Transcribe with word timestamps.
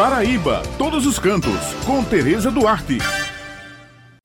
Paraíba, 0.00 0.62
todos 0.78 1.04
os 1.04 1.18
cantos, 1.18 1.74
com 1.84 2.02
Tereza 2.02 2.50
Duarte. 2.50 2.96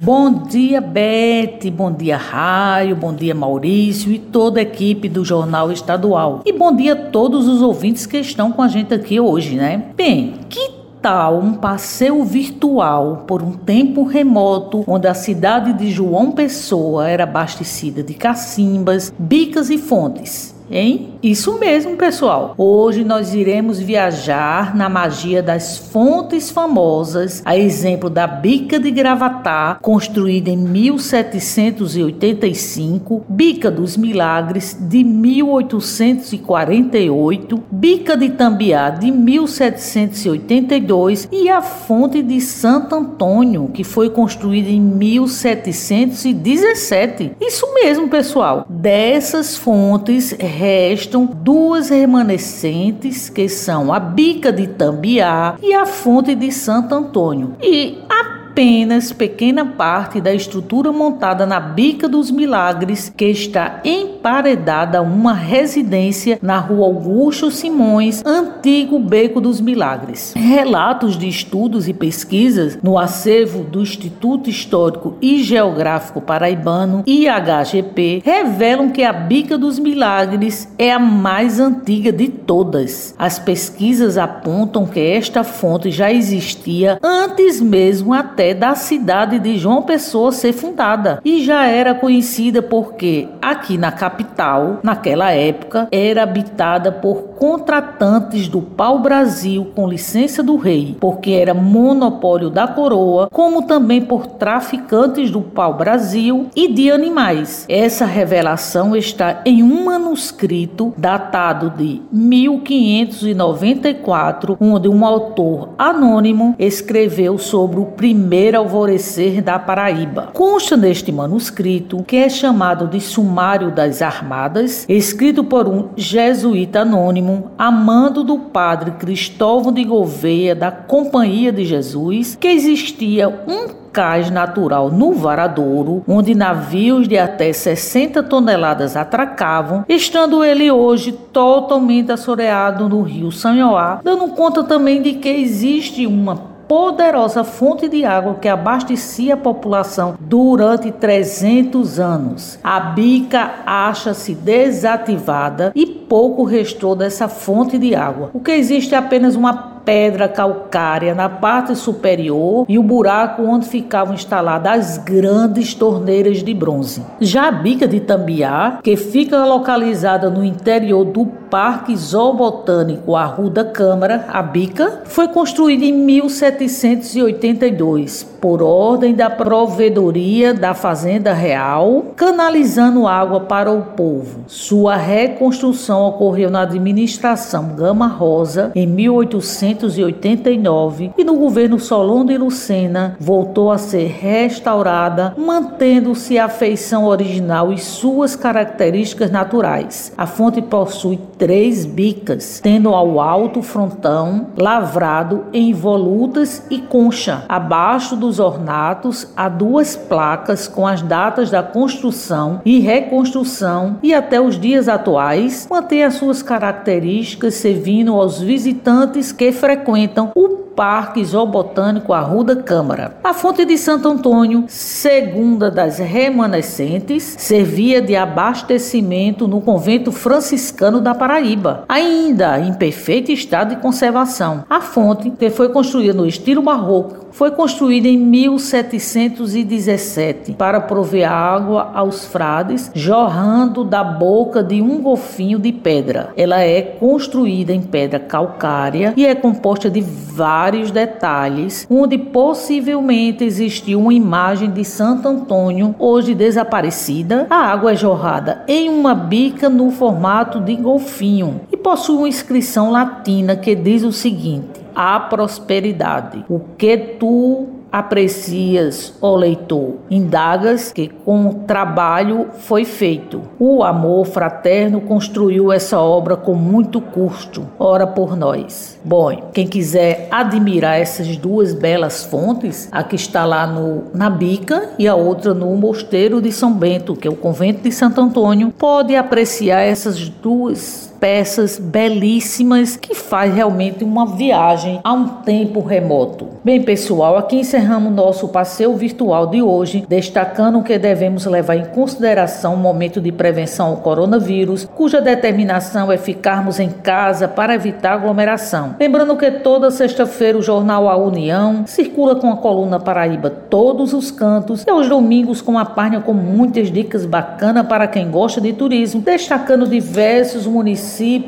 Bom 0.01 0.44
dia, 0.44 0.79
Bete, 0.79 1.70
bom 1.70 1.92
dia, 1.92 2.16
Raio, 2.16 2.96
bom 2.96 3.13
dia, 3.13 3.36
Maurício 3.36 4.10
e 4.10 4.18
toda 4.18 4.62
a 4.62 4.64
equipe 4.64 5.10
do 5.10 5.26
Jornal 5.26 5.74
Estadual. 5.74 6.44
E 6.46 6.54
bom 6.54 6.74
dia 6.74 6.94
a 6.94 6.96
todos 6.96 7.46
os 7.46 7.62
ouvintes 7.62 8.06
que 8.06 8.18
estão 8.18 8.54
com 8.54 8.62
a 8.62 8.70
gente 8.70 8.94
aqui 8.94 9.20
hoje, 9.20 9.58
né? 9.58 9.88
Bem, 9.98 10.36
que 10.48 10.72
tal 11.02 11.40
um 11.40 11.55
passeio 11.55 12.23
virtual 12.23 13.26
por 13.28 13.44
um 13.44 13.52
tempo 13.52 14.05
remoto 14.05 14.82
onde 14.88 15.10
a 15.10 15.14
cidade 15.14 15.73
de 15.73 15.92
João 15.92 16.32
Pessoa 16.32 17.10
era 17.10 17.26
abastecida 17.26 18.02
de 18.02 18.14
cacimbas, 18.14 19.14
bicas 19.20 19.70
e 19.70 19.78
fontes? 19.78 20.55
Hein? 20.70 21.16
Isso 21.21 21.59
mesmo, 21.59 21.95
pessoal. 21.95 22.55
Hoje 22.57 23.04
nós 23.04 23.34
iremos 23.34 23.77
viajar 23.79 24.75
na 24.75 24.89
magia 24.89 25.43
das 25.43 25.77
fontes 25.77 26.52
famosas, 26.52 27.41
a 27.45 27.57
exemplo 27.57 28.09
da 28.09 28.27
Bica 28.27 28.77
de 28.80 28.91
Gravatá, 28.91 29.77
construída 29.81 30.49
em 30.49 30.57
1785, 30.57 33.26
Bica 33.27 33.71
dos 33.71 33.98
Milagres 33.98 34.77
de 34.80 35.04
1848, 35.04 37.63
Bica 37.71 38.16
de 38.18 38.29
Tambiá 38.29 38.90
de 38.90 39.12
1782 39.12 41.27
e 41.32 41.49
a 41.49 41.62
Fonte 41.62 42.23
de 42.23 42.41
Santo 42.41 42.95
Antônio, 42.95 43.70
que 43.73 43.84
foi 43.84 44.09
construída 44.09 44.70
em 44.70 44.82
1717. 44.82 47.34
Isso 47.40 47.71
mesmo, 47.73 48.09
pessoal. 48.09 48.66
Dessas 48.70 49.55
fontes 49.57 50.35
restam 50.55 51.26
duas 51.26 51.90
remanescentes, 51.90 53.30
que 53.30 53.50
são 53.50 53.94
a 53.94 54.00
Bica 54.00 54.52
de 54.52 54.68
Tambiá 54.68 55.55
e 55.62 55.73
a 55.73 55.86
Fonte 55.86 56.34
de 56.34 56.52
Santo 56.52 56.96
Antônio. 56.96 57.55
E 57.62 58.00
a 58.09 58.34
apenas 58.55 59.12
pequena 59.12 59.66
parte 59.66 60.21
da 60.21 60.34
estrutura 60.34 60.90
montada 60.90 61.46
na 61.46 61.60
Bica 61.60 62.07
dos 62.07 62.32
Milagres, 62.32 63.12
que 63.13 63.26
está 63.26 63.82
emparedada 63.84 65.00
a 65.00 65.02
uma 65.02 65.34
residência 65.34 66.40
na 66.41 66.57
rua 66.57 66.85
Augusto 66.85 67.52
Simões, 67.52 68.24
antigo 68.25 68.97
Beco 68.97 69.41
dos 69.41 69.59
Milagres. 69.59 70.34
Relatos 70.38 71.18
de 71.18 71.28
estudos 71.28 71.90
e 71.90 71.94
pesquisas 71.94 72.79
no 72.81 72.97
acervo 72.97 73.62
do 73.62 73.81
Instituto 73.81 74.50
Histórico 74.50 75.18
e 75.22 75.44
Geográfico 75.44 76.22
Paraibano, 76.22 77.03
IHGP, 77.06 78.22
revelam 78.24 78.88
que 78.90 79.03
a 79.03 79.12
Bica 79.12 79.57
dos 79.57 79.78
Milagres 79.78 80.74
é 80.78 80.94
a 80.94 81.00
mais 81.00 81.59
antiga 81.59 82.09
de 82.09 82.29
todas. 82.29 83.13
As 83.19 83.38
pesquisas 83.38 84.18
apontam 84.18 84.85
que 84.85 85.01
esta 85.01 85.44
fonte 85.44 85.91
já 85.91 86.09
existia 86.09 86.97
antes 87.03 87.59
mesmo 87.59 88.13
até 88.13 88.44
da 88.53 88.75
cidade 88.75 89.40
de 89.40 89.57
João 89.57 89.81
Pessoa 89.81 90.31
ser 90.31 90.53
fundada 90.53 91.19
e 91.24 91.44
já 91.44 91.66
era 91.66 91.96
conhecida 91.96 92.62
porque 92.62 93.28
aqui 93.41 93.78
na 93.78 93.91
capital, 93.91 94.79
naquela 94.84 95.31
época, 95.31 95.88
era 95.91 96.24
habitada 96.24 96.91
por 96.91 97.35
contratantes 97.35 98.47
do 98.47 98.62
pau-brasil 98.62 99.72
com 99.75 99.88
licença 99.88 100.44
do 100.44 100.57
rei, 100.57 100.96
porque 101.00 101.31
era 101.31 101.53
monopólio 101.53 102.50
da 102.50 102.68
coroa, 102.68 103.29
como 103.31 103.62
também 103.63 104.01
por 104.01 104.28
traficantes 104.28 105.31
do 105.31 105.40
pau-brasil 105.41 106.47
e 106.56 106.72
de 106.72 106.90
animais. 106.91 107.66
Essa 107.69 108.06
revelação 108.06 108.96
está 108.96 109.41
em 109.46 109.62
um 109.63 109.84
manuscrito 109.85 110.94
datado 110.97 111.69
de 111.69 112.01
1594, 112.12 114.57
onde 114.59 114.88
um 114.88 115.06
autor 115.06 115.69
anônimo 115.78 116.56
escreveu 116.57 117.38
sobre 117.38 117.79
o 117.79 117.85
primeiro 117.85 118.25
alvorecer 118.56 119.41
da 119.41 119.58
Paraíba. 119.58 120.31
Consta 120.34 120.75
neste 120.75 121.12
manuscrito, 121.12 122.03
que 122.03 122.18
é 122.18 122.28
chamado 122.28 122.88
de 122.88 123.00
Sumário 123.00 123.72
das 123.72 124.01
Armadas, 124.01 124.85
escrito 124.90 125.44
por 125.44 125.69
um 125.69 125.90
jesuíta 125.96 126.81
anônimo 126.81 127.51
amando 127.57 128.25
do 128.25 128.38
padre 128.40 128.91
Cristóvão 128.91 129.72
de 129.72 129.85
Gouveia 129.85 130.53
da 130.53 130.72
Companhia 130.72 131.51
de 131.51 131.63
Jesus, 131.63 132.35
que 132.40 132.50
existia 132.50 133.29
um 133.47 133.85
cais 133.95 134.29
natural 134.29 134.91
no 134.91 135.13
Varadouro, 135.13 136.03
onde 136.06 136.35
navios 136.35 137.07
de 137.07 137.18
até 137.18 137.53
60 137.53 138.22
toneladas 138.24 138.97
atracavam, 138.97 139.85
estando 139.88 140.44
ele 140.44 140.69
hoje 140.69 141.13
totalmente 141.13 142.12
assoreado 142.12 142.90
no 142.90 143.01
rio 143.03 143.31
Sanhoá, 143.31 144.01
dando 144.03 144.28
conta 144.29 144.66
também 144.66 145.01
de 145.01 145.13
que 145.13 145.29
existe 145.29 146.06
uma 146.06 146.54
poderosa 146.67 147.43
fonte 147.43 147.87
de 147.87 148.05
água 148.05 148.35
que 148.35 148.47
abastecia 148.47 149.35
a 149.35 149.37
população 149.37 150.15
durante 150.19 150.91
300 150.91 151.99
anos. 151.99 152.59
A 152.63 152.79
bica 152.79 153.55
acha-se 153.65 154.33
desativada 154.33 155.71
e 155.75 155.85
pouco 155.85 156.43
restou 156.43 156.95
dessa 156.95 157.27
fonte 157.27 157.77
de 157.77 157.95
água. 157.95 158.29
O 158.33 158.39
que 158.39 158.51
existe 158.51 158.95
é 158.95 158.97
apenas 158.97 159.35
uma 159.35 159.75
pedra 159.85 160.27
calcária 160.27 161.13
na 161.13 161.29
parte 161.29 161.75
superior 161.75 162.65
e 162.67 162.77
o 162.79 162.83
buraco 162.83 163.43
onde 163.43 163.67
ficavam 163.67 164.15
instaladas 164.15 164.65
as 164.65 164.97
grandes 164.97 165.75
torneiras 165.75 166.43
de 166.43 166.53
bronze. 166.53 167.03
Já 167.21 167.47
a 167.47 167.51
bica 167.51 167.87
de 167.87 167.99
Tambiá, 167.99 168.79
que 168.83 168.97
fica 168.97 169.45
localizada 169.45 170.29
no 170.29 170.43
interior 170.43 171.05
do 171.05 171.27
Parque 171.50 171.95
Zoobotânico 171.95 173.16
Arruda 173.16 173.63
Câmara, 173.63 174.25
a 174.29 174.41
bica, 174.41 175.01
foi 175.06 175.28
construída 175.28 175.85
em 175.85 175.94
1782 175.94 178.23
por 178.41 178.61
ordem 178.61 179.13
da 179.13 179.29
provedoria 179.29 180.53
da 180.53 180.73
Fazenda 180.73 181.33
Real, 181.33 182.06
canalizando 182.16 183.07
água 183.07 183.41
para 183.41 183.72
o 183.72 183.81
povo. 183.81 184.41
Sua 184.47 184.95
reconstrução 184.95 186.07
ocorreu 186.07 186.50
na 186.50 186.61
administração 186.61 187.69
Gama 187.75 188.07
Rosa 188.07 188.72
em 188.75 188.85
1800 188.85 189.75
1989 189.75 191.12
e 191.17 191.23
no 191.23 191.35
governo 191.35 191.79
Solon 191.79 192.25
de 192.25 192.38
Lucena 192.38 193.16
voltou 193.19 193.72
a 193.72 193.77
ser 193.77 194.07
restaurada, 194.07 195.33
mantendo-se 195.38 196.38
a 196.38 196.47
feição 196.47 197.06
original 197.06 197.72
e 197.72 197.77
suas 197.77 198.35
características 198.35 199.31
naturais. 199.31 200.13
A 200.17 200.25
fonte 200.25 200.62
possui 200.62 201.19
três 201.38 201.85
bicas, 201.85 202.59
tendo 202.62 202.90
ao 202.90 203.19
alto 203.19 203.62
frontão 203.62 204.47
lavrado 204.57 205.46
em 205.53 205.73
volutas 205.73 206.66
e 206.69 206.79
concha. 206.79 207.44
Abaixo 207.47 208.16
dos 208.16 208.40
ornatos 208.40 209.31
há 209.35 209.50
duas 209.50 209.95
placas 209.95 210.68
com 210.68 210.88
as 210.88 211.01
datas 211.01 211.51
da 211.51 211.63
construção 211.63 212.62
e 212.66 212.79
reconstrução 212.79 213.97
e 214.01 214.13
até 214.13 214.40
os 214.40 214.59
dias 214.59 214.88
atuais 214.88 215.68
mantém 215.69 216.03
as 216.03 216.16
suas 216.16 216.41
características 216.41 217.56
servindo 217.56 218.13
aos 218.13 218.41
visitantes 218.41 219.31
que 219.31 219.51
frequentam 219.51 220.31
o 220.35 220.64
Parque 220.75 221.24
Zoobotânico 221.24 222.12
Arruda 222.12 222.56
Câmara. 222.58 223.18
A 223.24 223.34
fonte 223.34 223.63
de 223.63 223.78
Santo 223.78 224.09
Antônio, 224.09 224.66
segunda 224.68 225.72
das 225.72 226.00
remanescentes, 226.00 227.36
servia 227.38 228.02
de 228.02 228.16
abastecimento 228.16 229.47
no 229.47 229.62
convento 229.62 230.12
franciscano 230.12 231.00
da 231.00 231.16
Paraíba, 231.16 231.86
ainda 231.88 232.59
em 232.59 232.74
perfeito 232.74 233.31
estado 233.31 233.69
de 233.69 233.81
conservação. 233.81 234.66
A 234.69 234.81
fonte, 234.81 235.30
que 235.31 235.50
foi 235.50 235.69
construída 235.69 236.13
no 236.13 236.28
estilo 236.28 236.62
barroco, 236.62 237.25
foi 237.35 237.51
construída 237.51 238.07
em 238.07 238.18
1717 238.18 240.53
para 240.53 240.79
prover 240.79 241.29
água 241.29 241.91
aos 241.94 242.23
frades, 242.23 242.90
jorrando 242.96 243.84
da 243.84 244.01
boca 244.01 244.63
de 244.63 244.81
um 244.81 245.01
golfinho 245.01 245.59
de 245.59 245.74
pedra. 245.74 246.29
Ela 246.38 246.62
é 246.62 246.81
construída 246.81 247.74
em 247.74 247.81
pedra 247.81 248.22
calcária 248.22 249.13
e 249.18 249.25
é 249.25 249.35
composta 249.35 249.90
de 249.90 250.00
vários 250.00 250.91
detalhes, 250.91 251.86
onde 251.89 252.18
possivelmente 252.18 253.44
existiu 253.44 254.00
uma 254.00 254.13
imagem 254.13 254.71
de 254.71 254.86
Santo 254.86 255.27
Antônio, 255.27 255.94
hoje 256.00 256.33
desaparecida. 256.33 257.48
A 257.50 257.57
água 257.57 257.92
é 257.92 257.98
jorrada 257.98 258.63
em 258.65 258.88
uma 258.88 259.13
bica 259.13 259.68
no 259.68 259.92
formato 259.92 260.62
de 260.62 260.74
golfinho 260.77 261.59
e 261.69 261.75
possui 261.75 262.15
uma 262.15 262.30
inscrição 262.30 262.92
latina 262.92 263.57
que 263.57 263.75
diz 263.75 264.04
o 264.04 264.13
seguinte: 264.13 264.84
a 264.95 265.19
prosperidade. 265.19 266.45
O 266.50 266.59
que 266.77 266.97
tu 266.97 267.68
aprecias, 267.95 269.13
ó 269.21 269.38
leitor, 269.38 269.94
indagas 270.12 270.92
que 270.92 271.07
com 271.07 271.63
trabalho 271.65 272.47
foi 272.59 272.83
feito. 272.83 273.42
O 273.57 273.86
amor 273.86 274.25
fraterno 274.25 275.00
construiu 275.00 275.71
essa 275.71 275.97
obra 275.97 276.36
com 276.36 276.53
muito 276.53 277.00
custo, 277.00 277.65
ora 277.80 278.06
por 278.06 278.36
nós. 278.36 279.00
Bom, 279.01 279.50
quem 279.53 279.65
quiser 279.65 280.27
admirar 280.30 281.00
essas 281.00 281.38
duas 281.38 281.74
belas 281.74 282.25
fontes, 282.25 282.89
aqui 282.92 283.15
está 283.15 283.45
lá 283.45 283.65
no, 283.65 284.03
na 284.13 284.30
Bica 284.30 284.89
e 285.00 285.07
a 285.07 285.15
outra 285.15 285.53
no 285.53 285.74
Mosteiro 285.77 286.42
de 286.42 286.51
São 286.51 286.74
Bento, 286.74 287.15
que 287.15 287.25
é 287.25 287.31
o 287.31 287.36
convento 287.38 287.81
de 287.81 287.94
Santo 287.94 288.19
Antônio, 288.19 288.74
pode 288.77 289.15
apreciar 289.15 289.80
essas 289.80 290.27
duas 290.27 291.14
peças 291.19 291.79
belíssimas 291.79 292.97
que 292.97 293.15
faz 293.15 293.53
realmente 293.53 294.03
uma 294.03 294.25
viagem 294.25 295.00
a 295.03 295.13
um 295.13 295.27
tempo 295.27 295.79
remoto. 295.79 296.47
Bem, 296.63 296.81
pessoal, 296.81 297.38
aqui 297.38 297.57
encerramos 297.57 298.13
nosso 298.13 298.47
passeio 298.47 298.95
virtual 298.95 299.47
de 299.47 299.62
hoje, 299.62 300.06
destacando 300.07 300.81
que 300.83 300.97
devemos 300.97 301.45
levar 301.45 301.75
em 301.75 301.85
consideração 301.85 302.73
o 302.73 302.77
momento 302.77 303.21
de 303.21 303.31
prevenção 303.31 303.88
ao 303.88 303.97
coronavírus, 303.97 304.88
cuja 304.95 305.21
determinação 305.21 306.12
é 306.12 306.17
ficarmos 306.17 306.79
em 306.79 306.89
casa 306.89 307.47
para 307.47 307.75
evitar 307.75 308.13
aglomeração. 308.13 308.95
Lembrando 309.00 309.38
que 309.38 309.51
toda 309.51 309.91
sexta-feira 309.91 310.57
o 310.57 310.61
jornal 310.61 311.07
A 311.07 311.15
União 311.15 311.83
circula 311.85 312.35
com 312.35 312.51
a 312.51 312.57
coluna 312.57 313.00
Paraíba 313.00 313.50
todos 313.50 314.13
os 314.13 314.31
cantos 314.31 314.83
e 314.85 314.89
aos 314.89 315.07
domingos 315.07 315.61
com 315.61 315.77
a 315.77 315.85
página 315.85 316.21
com 316.21 316.33
muitas 316.33 316.91
dicas 316.91 317.25
bacanas 317.25 317.88
para 317.88 318.07
quem 318.07 318.29
gosta 318.29 318.59
de 318.59 318.73
turismo, 318.73 319.21
destacando 319.21 319.88
diversos 319.88 320.65
municípios 320.65 321.05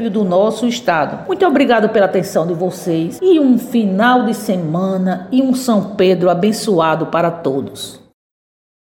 do 0.09 0.24
nosso 0.24 0.68
estado. 0.68 1.25
Muito 1.27 1.45
obrigado 1.45 1.89
pela 1.89 2.06
atenção 2.06 2.45
de 2.45 2.54
vocês 2.54 3.19
e 3.21 3.39
um 3.39 3.57
final 3.57 4.24
de 4.24 4.33
semana 4.33 5.27
e 5.31 5.42
um 5.42 5.54
São 5.54 5.95
Pedro 5.95 6.30
abençoado 6.30 7.07
para 7.07 7.31
todos. 7.31 8.06